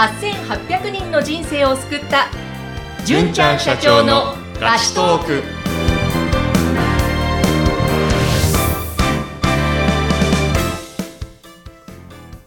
[0.00, 2.28] 8800人の人生を救った
[3.04, 5.42] 純ちゃん社長のラストーク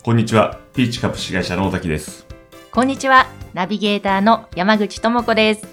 [0.01, 0.59] こんにちは。
[0.73, 2.25] ピーチ株式会社の尾崎です。
[2.71, 5.72] こんにちはナビゲーターの山口智子です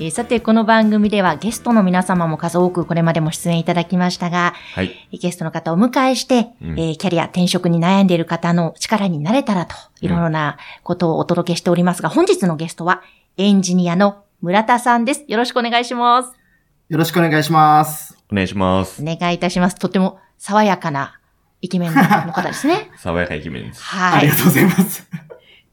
[0.00, 5.08] えーさて、この番組ではゲストの皆様も数多くこれまでも出演いただきましたが、はい。
[5.12, 13.02] ゲストの方をお迎えして、うんえーキャリア、転職に悩んでいる方の力になれたらと、いろいろなことをお届けしておりますが、本日のゲストは
[13.36, 15.24] エンジニアの村田さんです。
[15.28, 16.32] よろしくお願いします。
[16.88, 18.18] よろしくお願いします。
[18.30, 19.02] お願いします。
[19.02, 19.76] お願いいたします。
[19.76, 21.20] とても爽やかな
[21.60, 22.02] イケメンの
[22.32, 22.90] 方ですね。
[22.98, 23.82] 爽やかイケメンです。
[23.82, 24.36] はいありが。
[24.36, 25.08] とうございます。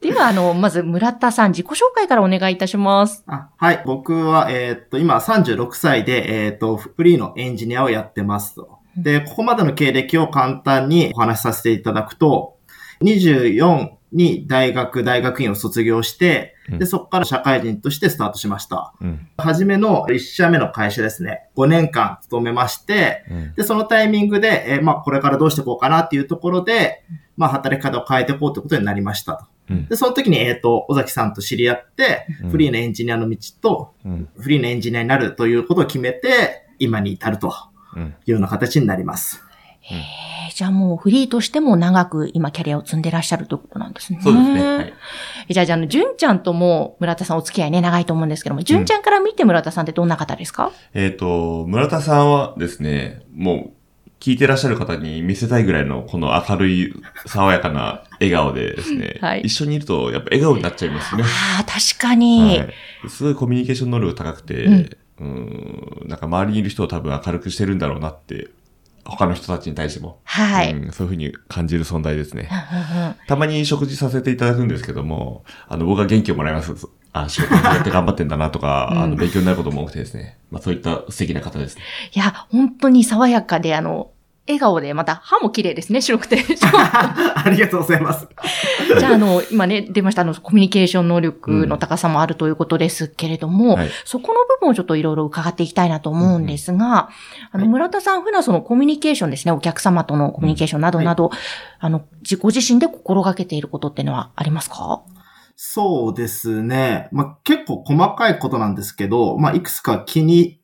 [0.02, 3.22] では、あの、まず村田さん、自己紹介からお願いいたします。
[3.28, 3.82] あはい。
[3.86, 8.80] 僕は、えーっと、今36歳で、えーっと、フリーのエンジニアをやってますと。
[8.96, 12.56] で、ここまでの経歴を簡単にお話しさせていただくと、
[13.02, 18.94] 24に大学、大学院を卒業して、うんで、そこから社会人としてスタートしました。
[19.00, 19.28] うん。
[19.36, 21.48] 初めの1社目の会社ですね。
[21.56, 23.54] 5年間勤めまして、うん。
[23.54, 27.04] で、そのタイミングで、えーまあ、これからどうしていこうかなっていうところで、
[27.36, 29.48] まあ、働き方を変えていこうということになりました
[29.88, 34.28] で、その時に、えっ、と、尾崎さんと知り合って、うんフリーのエンジニアの道と、うん。
[34.36, 37.54] フリーのエンジニアになるということを決めて、今に至ると
[37.96, 38.02] うん。
[38.02, 39.42] いうような形になります。
[39.80, 40.00] へえ、
[40.54, 44.20] じゃあもうフリーとしても長く今キャリアを積んでらっしゃるということなんですね。
[44.22, 44.62] そうですね。
[44.62, 44.94] はい。
[45.48, 53.81] えじゃあ、じゃあ、あの、純ちゃんとも村田さんお付き合いね、長いと思うんですけども、純ちゃんから見て村田さんってどんな方ですか、えっ、と、村田さんはですね、もう、
[54.22, 56.94] 聞いてらっしゃる方に見せたいぐらいの、この明るい、
[57.26, 61.24] 爽やかな笑顔でですね、 はい一緒にいると、やっぱ笑顔になっちゃいますね。
[61.24, 62.60] ああ、確かに。
[62.60, 62.74] はい。
[63.08, 68.46] すごいコミュニケーション能力高くて、ううん、ん、なんか周りにいる人を多分明るくしてるんだろうなって、
[69.04, 70.72] 他の人たちに対しても、はい。
[70.72, 72.48] うん、そういうふうに感じる存在ですね。
[73.26, 76.72] たまに食事させていただくんですけども、あの、僕は元気をもらいます。
[77.12, 80.38] あ、仕事やって頑張ってんだなとか、うんあの、勉強になることも多くてですね。
[80.50, 81.82] まあ、そういった素敵な方ですね。
[82.14, 84.10] いや、本当に爽やかで、あの、
[84.46, 86.42] 笑顔で、また歯も綺麗ですね、白くて。
[86.42, 88.26] じ ありがとうございます。
[89.04, 93.90] ゃあ、あの、今ね、出ました、あの、コミュニケーション能力の高さもあるということですけれども、はい。
[94.04, 97.08] そこの部分をちょっといろいろ伺っていきたいなと思うんですが、
[97.52, 101.30] あの、はい村田さん、普段そのコミュニケーションですね、お客様とのコミュニケーションなどなど、
[101.78, 105.02] あの、自ご自身で心がけていることっていうのはありますか？
[105.54, 107.08] そうですね。
[107.12, 110.58] まあ、結構細かいことなんですけど、まあ、いくつか気に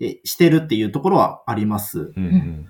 [0.00, 2.12] えしてるっていうところはあります。
[2.16, 2.66] うんうん。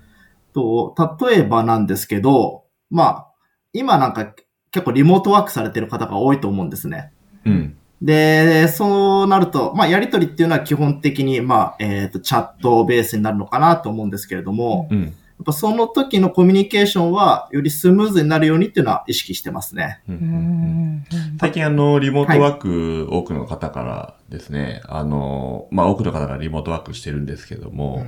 [0.53, 3.27] と、例えばなんですけど、まあ、
[3.73, 4.33] 今なんか
[4.71, 7.11] 結構リモートワークされてる方が多いと思うんですね。
[7.45, 7.77] うん。
[8.01, 15.13] で、そうなると、まあ、やりとりっていうのは基本的に、まあ、えっ、と、チャットベースになるのかなと思うんですけれども、うん。
[15.41, 20.03] やっぱその時のコミュニケーションは、よりスムーズになるようにっていうのは意識してますね。
[20.07, 21.05] うんうーん。
[21.39, 28.05] 最近あの、リモートワーク、多くの方からですね、あの、まあ、多くの方がリモートワークしてるんですけども、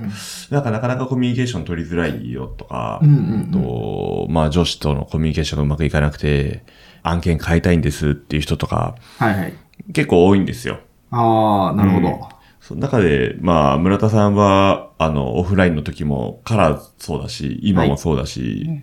[0.50, 6.62] なんかなかなかコミュニケーション取りづらいよとか、うんうんうんと、まあ上司とのコミュニケーションがうまくいかなくて、
[7.02, 9.54] 案件変えたいんですっていう人とか、はいはい。
[9.92, 10.78] 結構多いんですよ。
[11.10, 12.33] ああ、なるほど。
[12.64, 18.82] うんその中で、まあ、村田さんは、あの、オフラインの時も、からそうだし、今もそうだし、うん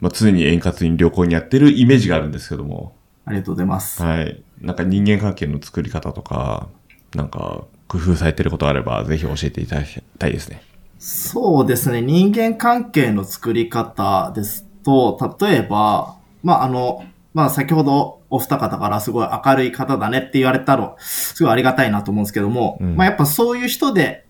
[0.00, 4.02] まあ、常に円滑に旅行にやってるイメージがあるんですけども、ありがとうございます。
[4.02, 4.42] はい。
[4.60, 6.68] なんか人間関係の作り方とか、
[7.14, 10.62] なんか、工夫されてることがあれば、ぜひ教えていただきたいですね。
[10.98, 12.02] そうですね。
[12.02, 24.26] 人間関係の作り方ですと、例えば、まあ、あの、まあ、先ほどお二方からすごい明るい方だねって言われたの、すごいありがたいなと思うんですけども、うんまあ、やっぱそういう人で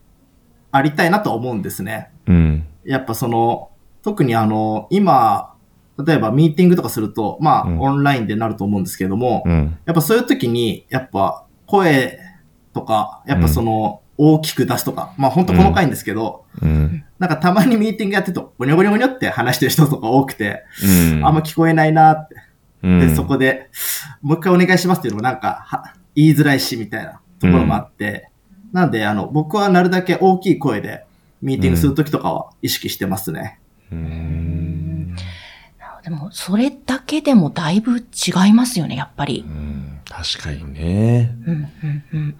[0.70, 2.10] ありたいなと思うんですね。
[2.26, 2.66] うん。
[2.84, 3.70] やっぱその、
[4.02, 5.54] 特にあの、今、
[6.04, 9.78] 例えばミーティングとかすると、まあ、うんオンラインでなると思うんですけども、うん。
[9.84, 12.18] やっぱそういう時に、やっぱ声
[12.72, 17.04] とか、やっぱその、大きく出すとか、まあ本当細かいんですけど、うん。
[17.18, 21.26] なんかたまにミーティングやってると、ゴニョゴニョゴニョって話してる人とか多くて、うん。
[21.26, 22.36] あんま聞こえないなって。
[22.82, 23.70] うん、で、そこで、
[24.22, 28.30] もう一回お願いしますっていうのもなんか、は言いづらいし、みたいなところもあって、
[28.72, 31.04] なんで、あの、僕はなるだけ大きい声で、
[31.42, 33.58] ミーティングするときとかは意識してますね。
[33.90, 35.16] うん。
[36.02, 39.50] でも、それだけでもだいぶ違いますよね、やっぱりう。
[39.50, 40.00] ん。
[40.08, 41.34] 確かにね。
[41.46, 42.34] うん、うん、うん。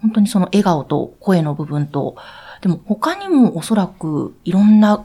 [0.00, 2.16] 本当にその笑顔と声の部分と、
[2.60, 5.04] でも他にもおそらくいろんな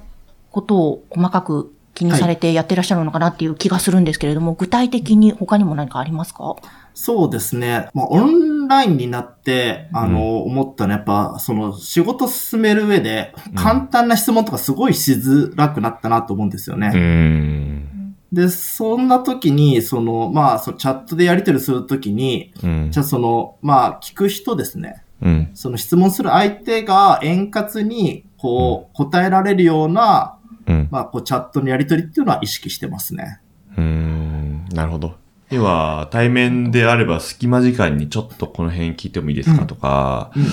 [0.52, 6.56] ことを細かく気にされてやってらっしゃるのかなっていう気がするんですけれども、具体的に他にも何かありますか？
[6.96, 7.90] そうですね。
[7.94, 16.92] まあ、オンラインになって、あの、思ったのはやっぱ、その、仕事進める上で、簡単な質問とかすごいしづらくなったなと思うんですよね。
[16.94, 18.16] うん。
[18.32, 25.04] で、そんな時に、その、まあ、そチャットでやり取りするときに、うんじゃあその、まあ、聞く人ですね。
[25.22, 25.52] うん。
[25.56, 30.38] その質問する相手が円滑に、こう、答えられるような、
[30.68, 30.88] うん。
[30.92, 33.40] まあ、こう、チャットのやり取りっていうのは意識してますね。
[33.78, 34.66] うーん。
[34.74, 35.16] なるほど。
[35.50, 40.50] 要は、対面であれば隙間時間にちょっとこの辺聞いてもいいですかとか、うんうん。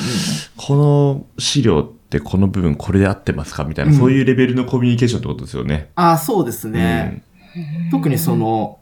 [0.56, 5.90] この資料ってこの部分これで合ってますかみたいな、うんそういうレベルのコミュニケーションってことですよね。
[5.94, 7.22] ああ、そうですね。
[7.90, 8.78] 特にその、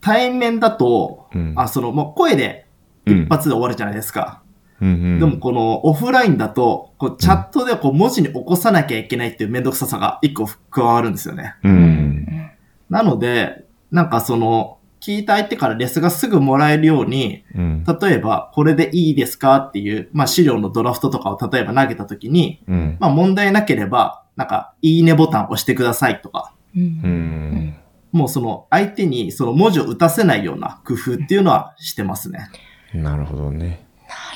[0.00, 1.54] 対面だと、うん。
[1.56, 2.66] あ、その、もう声で
[3.06, 4.42] うん一発で終わるじゃないですか。
[4.84, 5.18] うんうん。
[5.18, 11.54] でもこのオフラインだと、こうチャットでこう文字に起こさなきゃいけないっていうめんどくささが一個加わるんですよね。
[11.64, 12.50] うん。
[12.90, 17.84] なので、なんかその、聞いた相手からレスがすぐもらえるように、うん。
[18.00, 22.96] 例えば、これでいいですかっていう、まあ資料のドラフトとかを例えば投げたときに、うん。
[23.00, 27.74] まあ問題なければ、なんか、いいねボタン押してくださいとか、うんうん。
[28.14, 32.48] もうその相手にその文字を打たせないような工夫っていうのはしてますね。
[32.94, 33.84] なるほどね。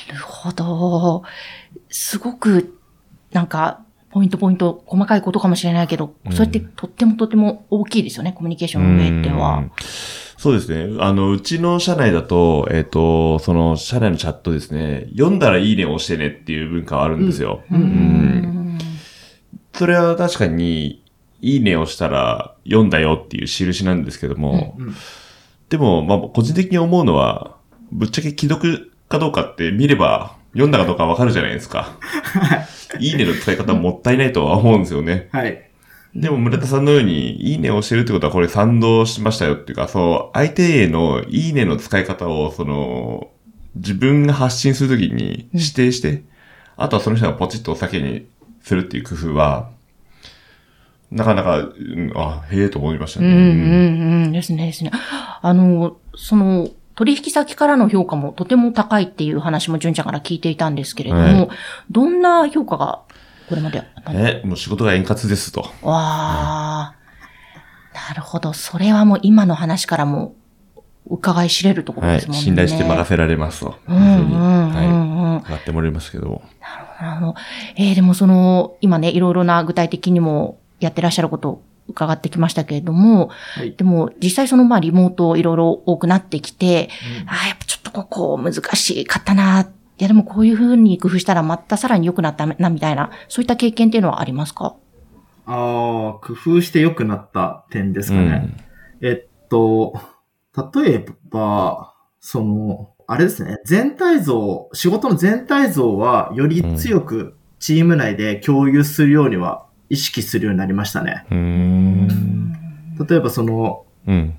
[0.08, 1.22] なるほど。
[1.90, 2.78] すごく、
[3.32, 9.72] なんか、ポイントポイント、細かいことかもしれないけど、うんそれってとってもとっても大きいですよね、コミュニケーションの上ではうん。
[10.38, 10.96] そうですね。
[11.00, 17.62] あの、うちの社内だと、えっ、と、その社内のチャットですね、読んだらいいねを押してねっていう文化はあるんですよ。
[17.70, 18.78] うんうん
[19.74, 21.04] それは確かに、
[21.40, 24.94] いいねをしたら読んだよっていう印なんですけども、うん
[25.68, 27.56] でも、まあ、個人的に思うのは、
[27.92, 31.96] ぶっちゃけ既読かどうかって見れば、読んだかどうかわかるじゃないですか。
[32.98, 35.28] いいねの使い方もったいないとは思うんですよね。
[35.32, 35.68] はい。
[36.14, 43.30] でも村田さんのように、いいねをしてるってことはこれ賛同しましたよっていうか、そう、相手へのいいねの使い方を、その、
[43.76, 46.22] 自分が発信するときに指定して、
[46.76, 48.26] あとはその人がポチッとお酒に
[48.62, 49.70] するっていう工夫は、
[51.10, 53.26] なかなか、うんあ、へえと思いましたね。
[53.28, 54.90] うんうんうんですねですね。
[54.92, 56.68] あの、その、
[56.98, 61.48] 取引先からの評価もとても高いっていう話も純ちゃんから聞いていたんですけれども、はい
[61.92, 63.02] どんな評価が
[63.48, 65.60] これまでえ、もう仕事が円滑ですと。
[65.60, 66.94] わあ、
[67.94, 68.52] なるほど。
[68.52, 70.34] それはもう今の話からも
[71.06, 72.16] 伺い知れるところはい。
[72.16, 72.42] ですもんね。
[72.42, 73.78] 信頼して任せられますと。
[73.86, 74.16] うんうんうんう
[74.66, 74.70] ん。
[74.72, 74.86] はい。
[75.44, 76.42] 上がってもらいますけど。
[76.98, 77.36] あの、
[77.76, 83.74] えーでもその、今ね、いろいろな具体的にもやってらっしゃることを伺ってきましたけれども、はい。
[83.74, 86.90] でも実際そのまあリモートいろいろ多くなってきて、
[87.22, 89.62] うんああ、やっぱちょっとここ難しかったな。
[89.62, 94.76] いやでもこういう風に工夫したらまたさらに良くなったなみたいな、そういった経験っていうのはありますか？
[95.46, 95.54] ああ、
[96.24, 98.54] 工夫して良くなった点ですかね。
[99.00, 99.98] えっと、
[100.74, 111.24] 例えば、その、あれですね、全体像、仕事の全体像はより強くチーム内で共有するようには意識するようになりましたね。
[111.30, 114.38] 例えばその、うん。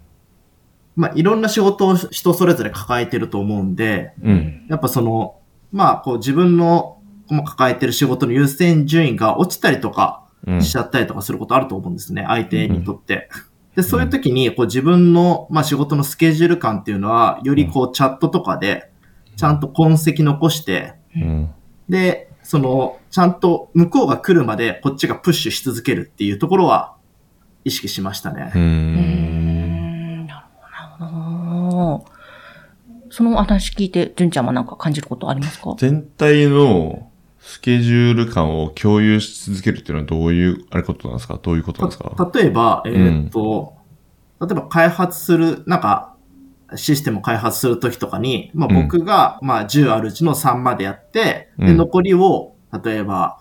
[0.96, 4.66] まあ、いろんな仕事を人それぞれ抱えてると思うんで、うん。
[4.69, 5.38] やっぱその、
[5.72, 6.98] まあ、こう自分の
[7.30, 10.63] も抱えてる仕事の優先順位が落ちたりとかうん。
[10.63, 13.30] しちゃったりとかすることあると思うんですね、相手にとって。
[13.75, 18.90] で、そういう時に、こう自分の、まあ仕事のスケジュール感っていうのは、よりこうチャットとかで、
[19.36, 21.50] ちゃんと痕跡残して、うん。
[21.88, 26.96] で、その、ちゃんと向こうが来るまでこっちがプッシュし続けるっていうところは
[27.63, 28.51] 意識しましたね。
[28.56, 28.62] うん。
[30.24, 30.25] ん。
[30.25, 30.46] なる
[30.98, 31.20] ほど、な
[31.68, 32.06] るほど。
[33.12, 35.75] その話聞いて、純ちゃんはなんか感じることありますか？
[35.77, 41.39] 全体のスケジュール感を共有し続けるっていうのはどういう、あれことなんですか？
[41.39, 42.10] どういうことなんですか？
[42.32, 43.75] た例えば、えーっと、
[44.41, 46.15] 例えば開発する、なんか、
[46.76, 53.40] システムを開発するときとかに、まあうん僕が、まあ10あるうちの3までやって、で、うん残りを、例えば、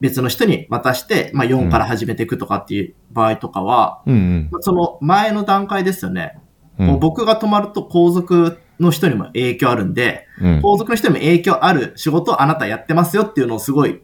[0.00, 6.38] 別の人に渡して、まあ4から始めていくとかっていう場合とかは、うんまあその前の段階ですよね。
[6.78, 7.00] うん。
[7.00, 14.00] 僕が止まると後続の人にも影響あるんで、うん後続の人にも影響ある仕事をあなたやってますよっていうのをすごい、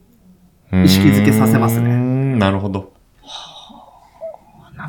[0.73, 1.91] 意識づけさせますね
[2.37, 2.95] なるほど。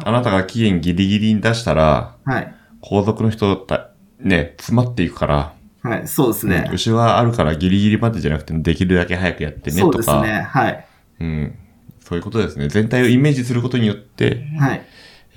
[0.04, 2.56] あなたが期限ギリギリに出したら、はい。
[2.86, 3.90] 後続の人だ、
[4.20, 6.70] ね、詰まっていくから、はい、そうですね。
[6.74, 10.42] 牛はあるからギリギリまでじゃなくて、できるだけ早くやってねそうとか、ですね。
[10.42, 10.86] はい。
[11.20, 11.58] うん。
[12.00, 12.68] そういうことですね。
[12.70, 14.86] 全体をイメージすることによって、はい。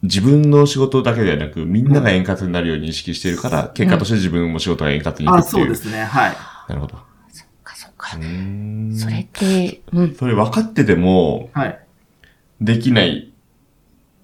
[0.02, 5.50] 自分の仕事だけではなく、みんなが円滑になるように意識しているから、結果として自分も仕事が円滑にいくあ、っていう。
[5.50, 6.04] そうですね。
[6.04, 6.36] はい。
[6.68, 6.98] なるほど。
[7.30, 8.20] そっかそっかう。
[8.20, 10.14] ーんそれって、うん。
[10.14, 11.78] それ分かってても、はい。
[12.60, 13.27] できない。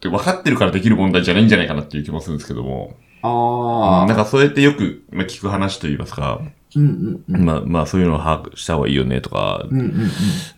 [0.09, 2.97] って分かってるからできる問題じゃないんじゃないかなっていう気もするんですけども。
[3.23, 4.07] ああ。
[4.07, 6.41] なんかそうやってよくまあ聞く話といいますか、
[6.77, 7.45] うんうんうん。
[7.45, 10.11] まあまあそういうのを把握した方がいいよねとか、うんうん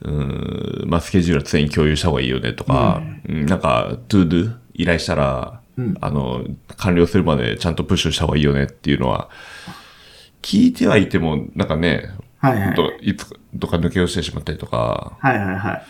[0.02, 0.18] うん。
[0.18, 5.94] うーんまあスケジュールは常に共有した方がいいよねとか、うんなんか、 To Do 依頼したら、うん。
[6.00, 6.44] あの、
[6.76, 9.28] 完了するまでちゃんとプッシュした方がいいよねっていうのは、
[10.42, 12.74] 聞いてはいても、なんかね、はいはい。
[12.74, 13.26] どいつ
[13.58, 15.82] とか抜け落ちてしまったりとか、はいはいはい。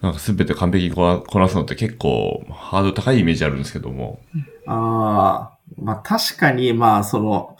[0.00, 4.20] なんか全て完璧にこなこなすのって結構ハードル高いイメージあるんですけども。
[4.66, 7.56] ああ、まあ確かに、まあその、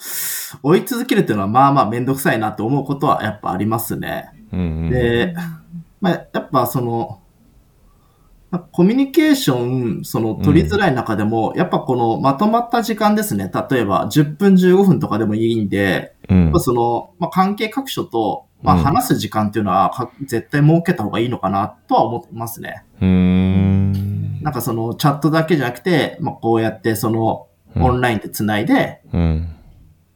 [0.62, 4.30] 追い続けるっていうのはまあまあめんどくさいなと思うことはやっぱありますね。
[4.52, 5.34] うんうん、で、
[6.00, 7.20] まあやっぱその、
[8.50, 13.50] まあコミュニケーション、その取りづらい中でも、やっぱこのまとまった時間ですね。
[13.70, 22.84] 例えば10分15分とかでもいいんで、うんやっぱその、まあ関係各所と、まあうん話す時間っていうのはか絶対設けた方がいいのかなとは思ってますね。
[23.00, 24.42] うーん。
[24.42, 29.48] なんかそのチャットだけじゃなくて、まあこうやってそのオンラインで繋いで、うん。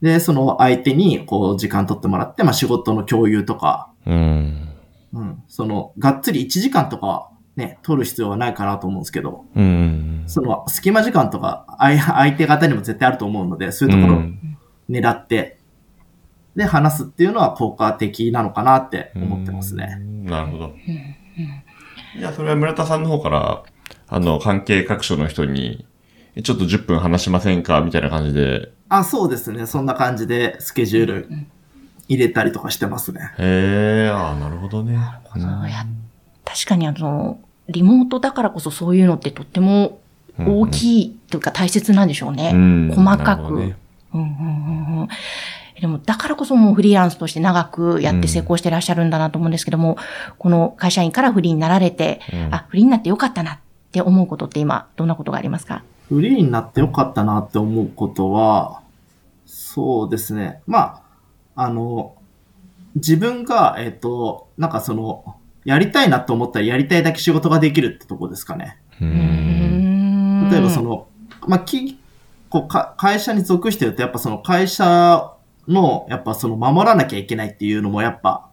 [0.01, 4.69] で、その相手にこう時間取ってもらって、まあ仕事の共有とか、うん。
[5.13, 10.25] うん、その、がっつり1時間とかね、取る必要はないかなと思うんですけど、うん。
[10.27, 14.23] その隙間時間とか、相相手方にも絶対あると思うので、そういうところを
[14.89, 15.58] 狙って、
[16.59, 19.97] で、話すっていうのは効果的なのかなって思ってますね。
[19.99, 20.27] うん。
[20.27, 20.73] なるほど。
[22.19, 23.63] じゃあ、それは村田さんの方から、
[24.09, 25.87] あの、関係各所の人に、
[26.43, 27.81] ちょっと10分話しませんか？
[27.81, 28.73] みたいな感じで。
[28.89, 29.67] あ、そうですね。
[29.67, 31.29] そんな感じでスケジュール
[32.09, 33.21] 入れたりとかしてますね。
[33.39, 34.99] へえ、ああ、なるほどね。
[35.35, 35.87] そうや
[36.45, 37.39] 確かにあの、
[37.69, 40.01] リモートだからこそそういうのってとっても
[40.39, 42.51] 大きいというか大切なんでしょうね。
[42.53, 43.27] うん細かく。
[43.27, 43.77] なるほどね
[44.15, 45.09] うんうんうんうん
[45.81, 49.97] でも、だからこそもうフリーランスとして長くやって成功してらっしゃるんだなと思うんですけども、
[50.39, 53.59] この会社員からフリーになられて、うんあ、フリーになってよかったなっ
[53.93, 55.83] て思うことって今、どんなことがありますか？
[56.09, 58.83] フリーになってよかったなって思うことは、
[59.47, 60.61] そうですね。
[60.67, 61.03] ま
[61.55, 62.15] あ、あの、
[62.95, 68.79] 自分が、えっ、と、なんかその、やりたいなと思ったらやりたいだけ仕事ができるってとこですかね。
[69.01, 69.05] う。
[69.05, 71.09] うんん例えばそ、の、
[71.47, 71.99] まあ、き、
[72.49, 75.33] こうか、会社に属してると、やっぱその会社
[75.69, 78.49] の、やっぱその守らなきゃいけないっていうのもやっぱ、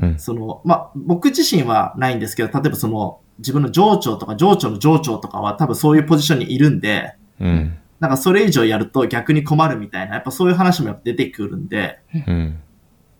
[0.00, 0.18] うん。
[0.18, 7.76] その、まあ、僕自身はないんですけど、例えばその、自分の上長とか上長の上長とかは多分そういうポジションにいるんで、うん。
[7.98, 12.58] なんかそれ以上やると逆に困るみたいな、やっぱそういう話もやっぱ出てくるんで、うん。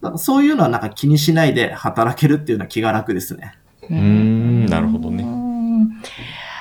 [0.00, 3.54] なんかそういうのはなんか気にしないで働けるっていうのは気が楽ですね。
[3.82, 5.24] うーん、なるほどね。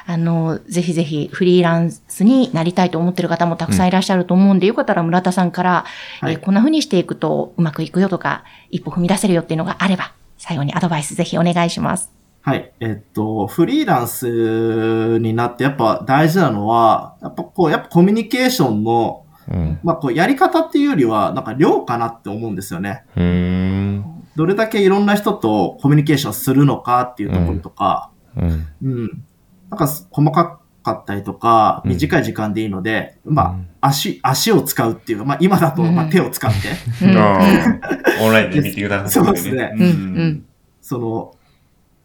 [0.09, 5.85] うんあの、ぜひぜひフリーランスになりたいと思ってる方もたくさんいらっしゃると思うんで、よかったら村田さんから、
[6.19, 12.11] はいえーこんな風にしていくとうまくいくよとか、一歩踏み出せるよっていうのがあれば、最後にアドバイスぜひお願いします。
[12.41, 12.71] はい。
[12.79, 19.79] えっと、フリーランスになってやっぱ大事なのは、やっぱこう、やっぱコミュニケーションの、うん。
[19.83, 23.03] まあこう、やり方っていうよりは、なんか量かなって思うんですよね。
[23.15, 24.05] うーん。
[24.35, 28.67] どれだけいろんな人とコミュニケーションするのかっていうところとか、うん。
[28.83, 29.23] うん。
[29.69, 31.91] なんか細かかったりとか、うん。
[31.91, 33.35] 短い時間でいいので、うん。
[33.35, 35.95] まあ、足、足を使うっていうか、まあ今だと、うん。
[35.95, 36.57] まあ手を使って、
[37.05, 37.09] うん。
[38.25, 39.71] オンラインでミーティングだったそうですね。
[39.75, 39.81] うん。
[39.81, 40.45] うん。
[40.81, 41.35] その、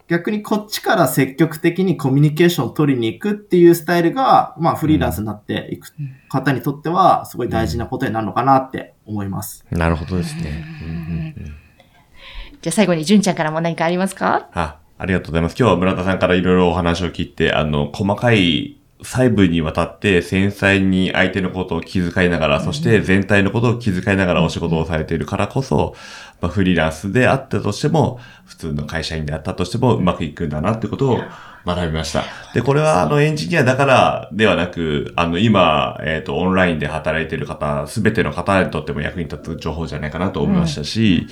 [0.06, 5.88] 逆にこっちから積極的にコミュニケーションを取りに行くっていうスタイルが、まあフリーランスになっていく
[6.28, 9.64] 方にとっては、すごい大事なことになるのかなって思います。
[9.70, 10.64] なるほどですね。
[10.82, 11.54] うんうんうん。
[12.60, 14.50] じゃあ最後に純ちゃんからも何かありますか？
[14.52, 15.56] あ、ありがとうございます。
[15.58, 25.94] 今日は村田さんからいろいろお話を聞いて、あの、細かい細部にわたって繊細に相手のことを気遣いながら、そして全体のことを気遣いながらお仕事をされているからこそ、
[26.40, 31.20] まあ、フリーランスであったとしても、普通の会社員であったとしてもうまくいくんだなってことを
[31.66, 32.24] 学びました。
[32.54, 41.26] で、これはあのエンジニアだからではなく、あの今、えっ、と、オンラインで働いている方、すべての方にとっても役に立つ情報じゃないかなと思いましたし、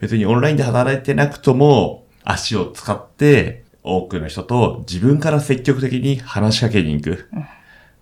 [0.00, 7.28] 別にオンラインで働いてなくとも、足を使って、多くの人と自分から積極的に話しかけに行く。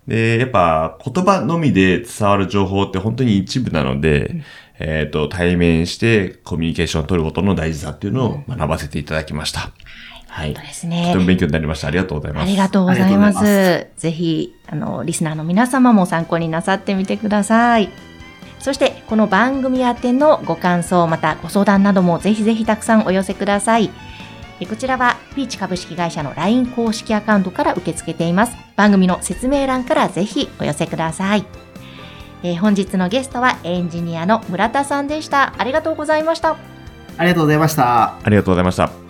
[0.05, 4.43] で、やっぱ言葉のみで伝わる情報って本当に一部なので、
[4.79, 9.71] えっ、と、対面してコミュニケーションを取ることの大事さっていうのを学ばせていただきました。
[10.27, 10.53] はい。
[10.53, 11.19] そうですとねて。
[11.19, 11.87] も勉強になりました。
[11.87, 12.43] ありがとうございます。
[12.43, 14.01] ありがとうございまありがとうござす。
[14.01, 17.89] ぜひ、あの、リスナーの皆様も参考になさってみてください。
[18.59, 23.91] そして、この番組宛てのご感想、またご相談などもぜひぜひたくさんお寄せください。
[24.59, 28.57] えこちらは、ピーチ株式会社の LINE 公式アカウントから受け付けています。
[28.75, 31.45] 番組の説明欄からぜひお寄せください。
[32.43, 35.53] えー本日のゲストはエンジニアの村田さんでした。
[35.57, 36.55] ありがとうございました。
[37.17, 38.15] ありがとうございました。
[38.23, 39.06] ありがとうございました。